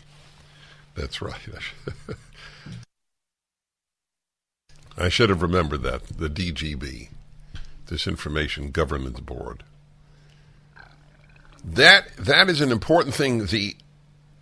[0.95, 1.35] That's right.
[4.97, 6.07] I should have remembered that.
[6.07, 7.09] The DGB,
[7.87, 9.63] Disinformation Governance Board.
[11.63, 13.45] That that is an important thing.
[13.47, 13.75] The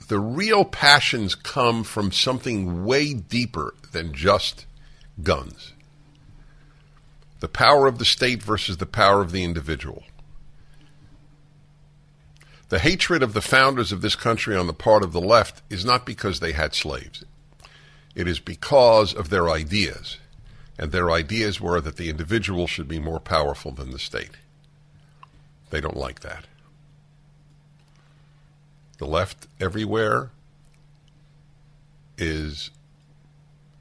[0.08, 4.66] the real passions come from something way deeper than just
[5.24, 5.74] guns.
[7.40, 10.04] The power of the state versus the power of the individual.
[12.70, 15.86] The hatred of the founders of this country on the part of the left is
[15.86, 17.24] not because they had slaves.
[18.16, 20.18] It is because of their ideas.
[20.78, 24.32] And their ideas were that the individual should be more powerful than the state.
[25.70, 26.46] They don't like that.
[28.98, 30.32] The left everywhere
[32.18, 32.72] is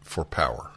[0.00, 0.70] for power.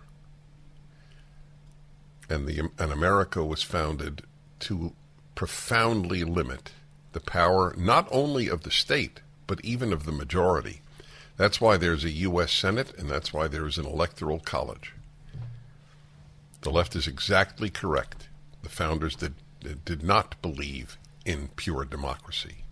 [2.29, 4.23] And, the, and America was founded
[4.61, 4.93] to
[5.35, 6.71] profoundly limit
[7.13, 10.81] the power not only of the state, but even of the majority.
[11.37, 12.51] That's why there's a U.S.
[12.51, 14.93] Senate, and that's why there's an electoral college.
[16.61, 18.27] The left is exactly correct.
[18.63, 19.35] The founders did,
[19.85, 22.63] did not believe in pure democracy.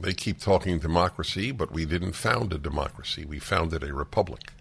[0.00, 3.24] They keep talking democracy, but we didn't found a democracy.
[3.24, 4.52] We founded a republic.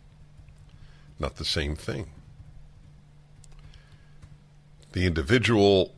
[1.18, 2.12] Not the same thing.
[4.91, 5.93] The individual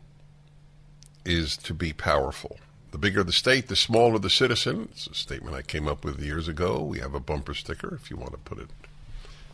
[1.26, 2.58] is to be powerful.
[2.91, 4.89] The bigger the state, the smaller the citizen.
[4.91, 6.82] It's a statement I came up with years ago.
[6.82, 8.70] We have a bumper sticker if you want to put it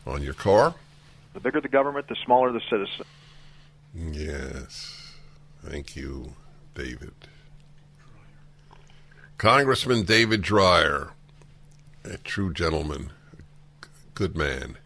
[0.06, 0.76] on your car.
[1.38, 3.06] The bigger the government, the smaller the citizen.
[3.94, 5.14] Yes.
[5.64, 6.34] Thank you,
[6.74, 7.14] David.
[9.38, 11.12] Congressman David Dreier,
[12.04, 13.12] a true gentleman,
[13.84, 14.80] g- good man.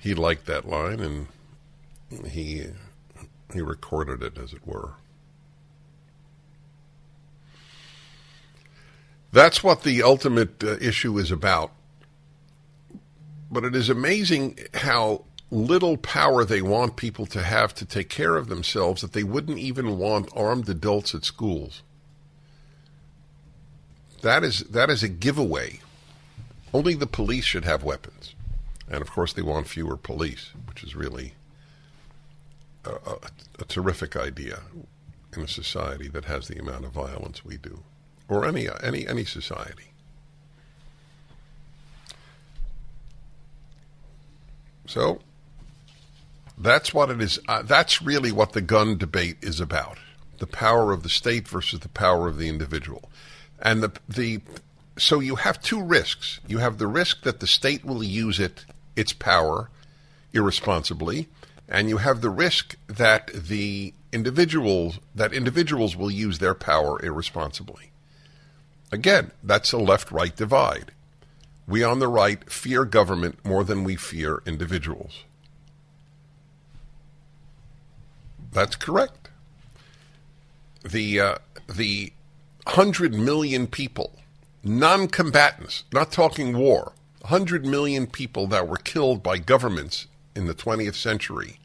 [0.00, 1.28] He liked that line and
[2.26, 2.66] he
[3.54, 4.94] he recorded it as it were.
[9.30, 11.70] That's what the ultimate uh, issue is about.
[13.50, 18.36] But it is amazing how little power they want people to have to take care
[18.36, 21.82] of themselves that they wouldn't even want armed adults at schools.
[24.22, 25.80] That is that is a giveaway.
[26.74, 28.34] Only the police should have weapons,
[28.90, 31.34] and of course they want fewer police, which is really
[32.84, 33.18] a, a,
[33.60, 34.60] a terrific idea
[35.34, 37.84] in a society that has the amount of violence we do,
[38.28, 39.87] or any any any society.
[44.88, 45.20] So
[46.56, 47.38] that's what it is.
[47.46, 49.98] Uh, that's really what the gun debate is about:
[50.38, 53.10] the power of the state versus the power of the individual.
[53.60, 54.40] And the the
[54.96, 56.40] so you have two risks.
[56.48, 58.64] You have the risk that the state will use it
[58.96, 59.70] its power
[60.32, 61.28] irresponsibly,
[61.68, 67.90] and you have the risk that the individuals that individuals will use their power irresponsibly.
[68.90, 70.92] Again, that's a left-right divide.
[71.68, 75.24] We on the right fear government more than we fear individuals.
[78.50, 79.28] That's correct.
[80.82, 81.34] The uh,
[81.68, 82.12] the
[82.66, 84.12] hundred million people,
[84.64, 86.92] non-combatants, not talking war,
[87.24, 91.58] hundred million people that were killed by governments in the 20th century,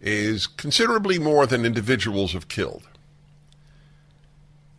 [0.00, 2.88] is considerably more than individuals have killed.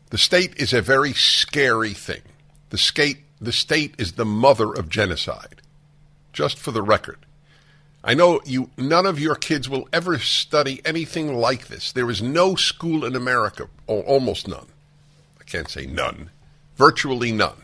[0.09, 2.21] The state is a very scary thing.
[2.69, 5.61] The state, the state is the mother of genocide.
[6.31, 7.17] Just for the record.
[8.03, 11.91] I know you none of your kids will ever study anything like this.
[11.91, 14.67] There is no school in America, almost none.
[15.39, 16.29] I can't say none.
[16.75, 17.57] Virtually none.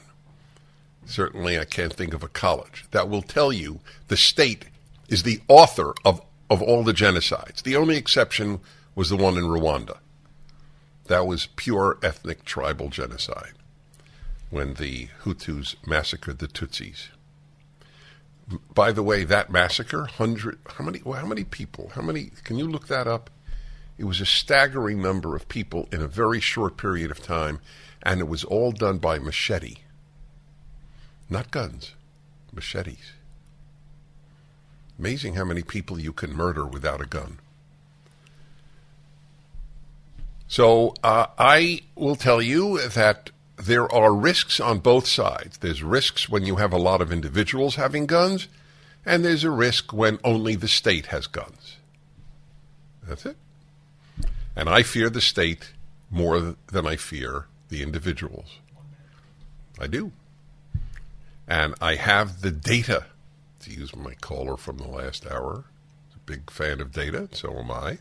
[1.05, 4.65] Certainly I can't think of a college that will tell you the state
[5.07, 7.63] is the author of, of all the genocides.
[7.63, 8.59] The only exception
[8.93, 9.97] was the one in Rwanda.
[11.05, 13.53] That was pure ethnic tribal genocide
[14.50, 17.10] when the Hutus massacred the Tutsis.
[18.74, 21.91] By the way, that massacre, hundred, how many, well, how many people?
[21.95, 22.32] How many?
[22.43, 23.30] Can you look that up?
[23.98, 27.60] It was a staggering number of people in a very short period of time,
[28.04, 29.78] and it was all done by machete,
[31.30, 31.93] not guns,
[32.54, 33.12] machetes.
[34.98, 37.39] Amazing how many people you can murder without a gun.
[40.48, 45.58] So uh, I will tell you that there are risks on both sides.
[45.58, 48.47] There's risks when you have a lot of individuals having guns,
[49.05, 51.78] and there's a risk when only the state has guns.
[53.03, 53.36] That's it.
[54.55, 55.74] And I fear the state
[56.12, 58.60] more than I fear the individuals.
[59.80, 60.12] I do.
[61.47, 63.05] And I have the data,
[63.62, 65.66] to use my caller from the last hour.
[66.16, 67.99] A big fan of data, so am I.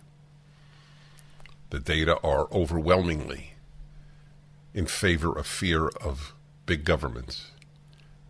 [1.70, 3.55] The data are overwhelmingly
[4.76, 6.34] in favor of fear of
[6.66, 7.50] big governments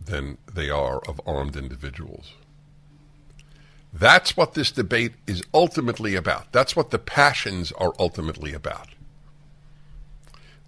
[0.03, 2.33] than they are of armed individuals.
[3.93, 6.53] That's what this debate is ultimately about.
[6.53, 8.87] That's what the passions are ultimately about.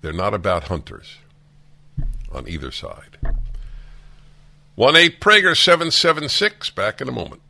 [0.01, 1.15] They're not about hunters
[2.31, 3.17] on either side.
[4.75, 7.41] 1 8 Prager 776, back in a moment.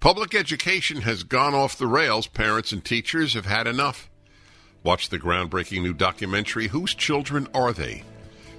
[0.00, 2.26] Public education has gone off the rails.
[2.26, 4.10] Parents and teachers have had enough.
[4.86, 8.04] Watch the groundbreaking new documentary, Whose Children Are They?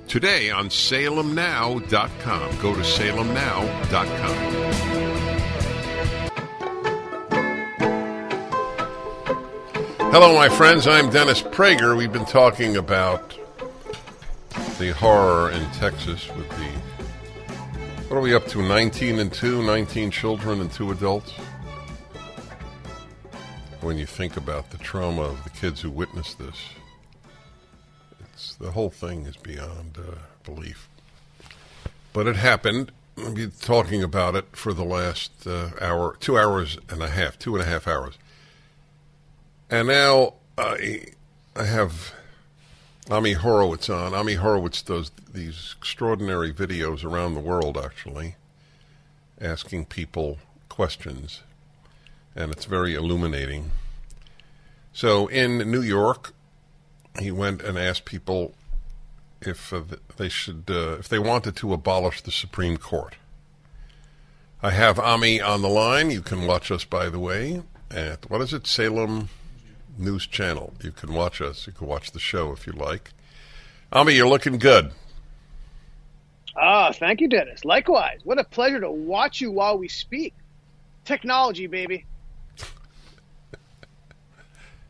[0.09, 2.59] Today on salemnow.com.
[2.59, 4.35] Go to salemnow.com.
[10.11, 10.85] Hello, my friends.
[10.85, 11.95] I'm Dennis Prager.
[11.95, 13.33] We've been talking about
[14.79, 16.65] the horror in Texas with the.
[18.09, 18.61] What are we up to?
[18.61, 21.31] 19 and 2, 19 children and 2 adults?
[23.87, 26.57] When you think about the trauma of the kids who witnessed this,
[28.19, 30.89] it's, the whole thing is beyond uh, belief.
[32.11, 32.91] But it happened.
[33.17, 37.39] I've been talking about it for the last uh, hour, two hours and a half,
[37.39, 38.17] two and a half hours.
[39.69, 41.05] And now I,
[41.55, 42.13] I have
[43.09, 44.13] Ami Horowitz on.
[44.13, 48.35] Ami Horowitz does these extraordinary videos around the world, actually,
[49.39, 51.43] asking people questions,
[52.37, 53.71] and it's very illuminating.
[54.93, 56.33] So in New York,
[57.19, 58.53] he went and asked people
[59.41, 59.81] if uh,
[60.17, 63.15] they should, uh, if they wanted to abolish the Supreme Court.
[64.61, 66.09] I have Ami on the line.
[66.09, 67.61] You can watch us, by the way,
[67.91, 69.29] at what is it, Salem
[69.97, 70.73] News Channel.
[70.83, 71.67] You can watch us.
[71.67, 73.11] You can watch the show if you like.
[73.91, 74.91] Ami, you're looking good.
[76.55, 77.63] Ah, thank you, Dennis.
[77.63, 78.19] Likewise.
[78.23, 80.33] What a pleasure to watch you while we speak.
[81.05, 82.05] Technology, baby.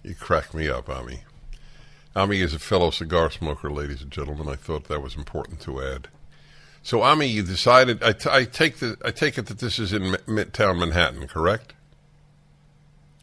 [0.08, 1.20] You crack me up, Ami.
[2.16, 4.48] Ami is a fellow cigar smoker, ladies and gentlemen.
[4.48, 6.08] I thought that was important to add.
[6.82, 8.02] So, Ami, you decided.
[8.02, 8.96] I, t- I take the.
[9.04, 11.74] I take it that this is in M- Midtown Manhattan, correct?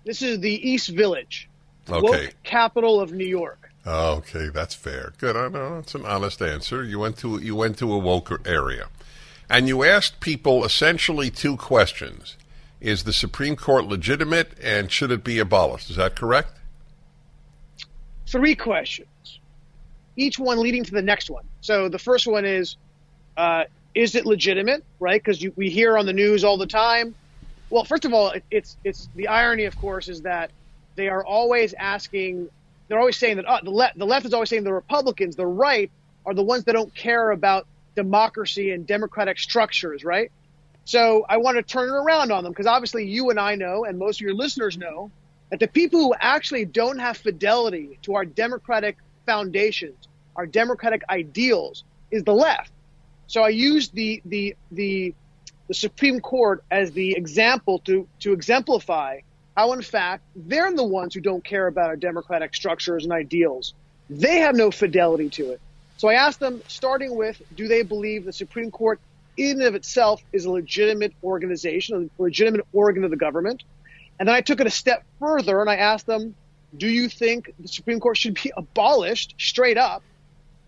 [0.05, 1.49] This is the East Village,
[1.89, 2.26] Okay.
[2.26, 3.70] woke capital of New York.
[3.87, 5.14] Oh, okay, that's fair.
[5.16, 5.37] Good.
[5.39, 6.85] I know that's an honest answer.
[6.85, 8.89] You went to you went to a woke area,
[9.49, 12.37] and you asked people essentially two questions:
[12.82, 15.89] Is the Supreme Court legitimate, and should it be abolished?
[15.89, 16.51] Is that correct?
[18.31, 19.41] Three questions,
[20.16, 21.45] each one leading to the next one.
[21.61, 22.77] So the first one is,
[23.37, 23.64] uh,
[23.95, 24.83] is it legitimate?
[25.01, 25.22] Right?
[25.22, 27.14] Because we hear on the news all the time.
[27.70, 30.51] Well, first of all, it, it's it's the irony, of course, is that
[30.97, 32.49] they are always asking.
[32.89, 35.47] They're always saying that uh, the left, the left is always saying the Republicans, the
[35.47, 35.91] right,
[36.27, 37.66] are the ones that don't care about
[37.97, 40.31] democracy and democratic structures, right?
[40.85, 43.85] So I want to turn it around on them because obviously you and I know,
[43.85, 45.11] and most of your listeners know,
[45.51, 51.85] that the people who actually don't have fidelity to our democratic foundations, our democratic ideals,
[52.11, 52.71] is the left.
[53.27, 55.15] So I used the the the
[55.69, 59.21] the Supreme Court as the example to to exemplify
[59.57, 63.75] how, in fact, they're the ones who don't care about our democratic structures and ideals.
[64.11, 65.61] They have no fidelity to it.
[65.97, 69.01] So I asked them, starting with, do they believe the Supreme Court
[69.37, 73.63] in and of itself is a legitimate organization, a legitimate organ of the government?
[74.19, 76.35] And then I took it a step further and I asked them,
[76.77, 80.03] do you think the Supreme Court should be abolished straight up?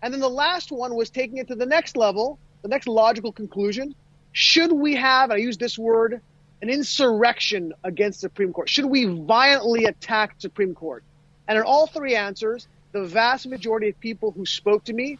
[0.01, 3.31] And then the last one was taking it to the next level, the next logical
[3.31, 3.95] conclusion.
[4.31, 6.21] Should we have, I use this word,
[6.61, 8.69] an insurrection against Supreme Court?
[8.69, 11.03] Should we violently attack Supreme Court?
[11.47, 15.17] And in all three answers, the vast majority of people who spoke to me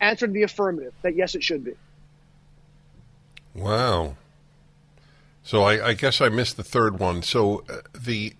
[0.00, 1.74] answered the affirmative, that yes, it should be.
[3.54, 4.16] Wow.
[5.44, 7.22] So I, I guess I missed the third one.
[7.22, 8.32] So uh, the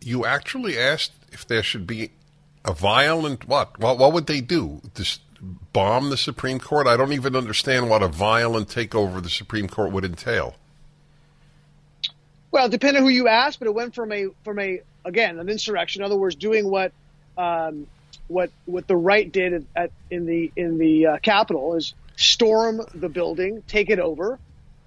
[0.00, 2.10] you actually asked if there should be
[2.64, 3.78] a violent what?
[3.78, 4.80] What what would they do?
[4.94, 5.20] Just
[5.72, 6.86] bomb the Supreme Court?
[6.86, 10.56] I don't even understand what a violent takeover of the Supreme Court would entail.
[12.50, 15.50] Well, depending on who you ask, but it went from a from a again an
[15.50, 16.00] insurrection.
[16.00, 16.92] In other words, doing what
[17.36, 17.86] um,
[18.28, 23.10] what what the right did at, in the in the uh, Capitol is storm the
[23.10, 24.38] building, take it over.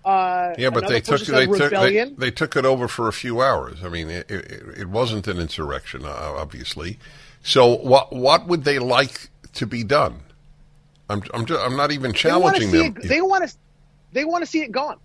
[0.10, 3.42] Uh, Yeah, but they took they took they, they took it over for a few
[3.42, 3.84] hours.
[3.84, 7.00] I mean, it, it, it wasn't an insurrection, uh, obviously.
[7.44, 10.22] So what what would they like to be done?
[11.10, 12.98] I'm I'm just, I'm not even they challenging see them.
[12.98, 13.08] it.
[13.08, 13.56] They want to
[14.14, 14.98] they want to see it gone,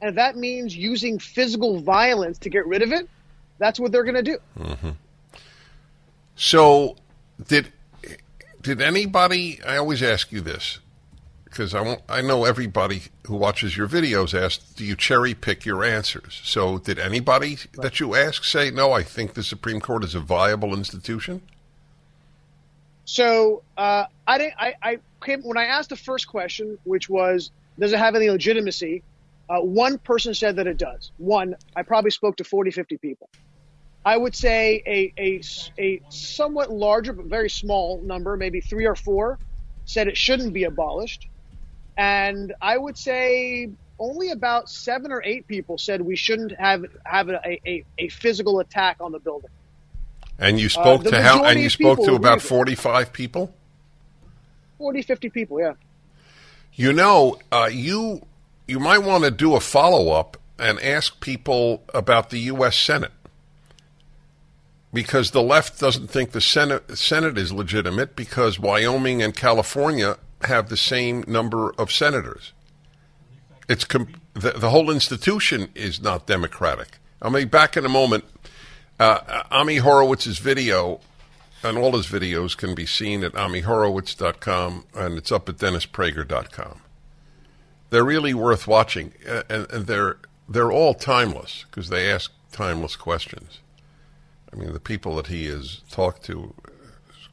[0.00, 3.08] and if that means using physical violence to get rid of it,
[3.58, 4.38] that's what they're going to do.
[6.36, 6.96] So,
[7.48, 7.72] did
[8.62, 9.60] did anybody?
[9.66, 10.78] I always ask you this
[11.50, 15.84] because I I know everybody who watches your videos asks, do you cherry pick your
[15.84, 16.40] answers?
[16.44, 18.92] So, did anybody that you ask say, no?
[18.92, 21.42] I think the Supreme Court is a viable institution.
[23.04, 24.54] So uh, I didn't.
[24.56, 28.30] I, I came when I asked the first question, which was, "Does it have any
[28.30, 29.02] legitimacy?"
[29.48, 31.10] Uh, one person said that it does.
[31.18, 33.28] One, I probably spoke to 40, 50 people.
[34.04, 35.42] I would say a, a,
[35.76, 39.40] a somewhat larger but very small number, maybe three or four,
[39.86, 41.26] said it shouldn't be abolished.
[42.00, 47.28] And I would say only about seven or eight people said we shouldn't have have
[47.28, 49.50] a, a, a physical attack on the building.
[50.38, 51.44] And you spoke the to how?
[51.44, 53.54] And you spoke to about forty-five people.
[54.78, 55.74] 40, 50 people, yeah.
[56.72, 58.22] You know, uh, you
[58.66, 62.78] you might want to do a follow up and ask people about the U.S.
[62.78, 63.12] Senate
[64.90, 70.68] because the left doesn't think the Senate Senate is legitimate because Wyoming and California have
[70.68, 72.52] the same number of senators.
[73.68, 76.98] It's com- the, the whole institution is not democratic.
[77.22, 78.24] I'll be back in a moment.
[78.98, 81.00] Uh, Ami Horowitz's video
[81.62, 86.80] and all his videos can be seen at amihorowitz.com and it's up at dennisprager.com.
[87.90, 90.18] They're really worth watching, and, and they're
[90.48, 93.60] they're all timeless because they ask timeless questions.
[94.52, 96.54] I mean, the people that he has talked to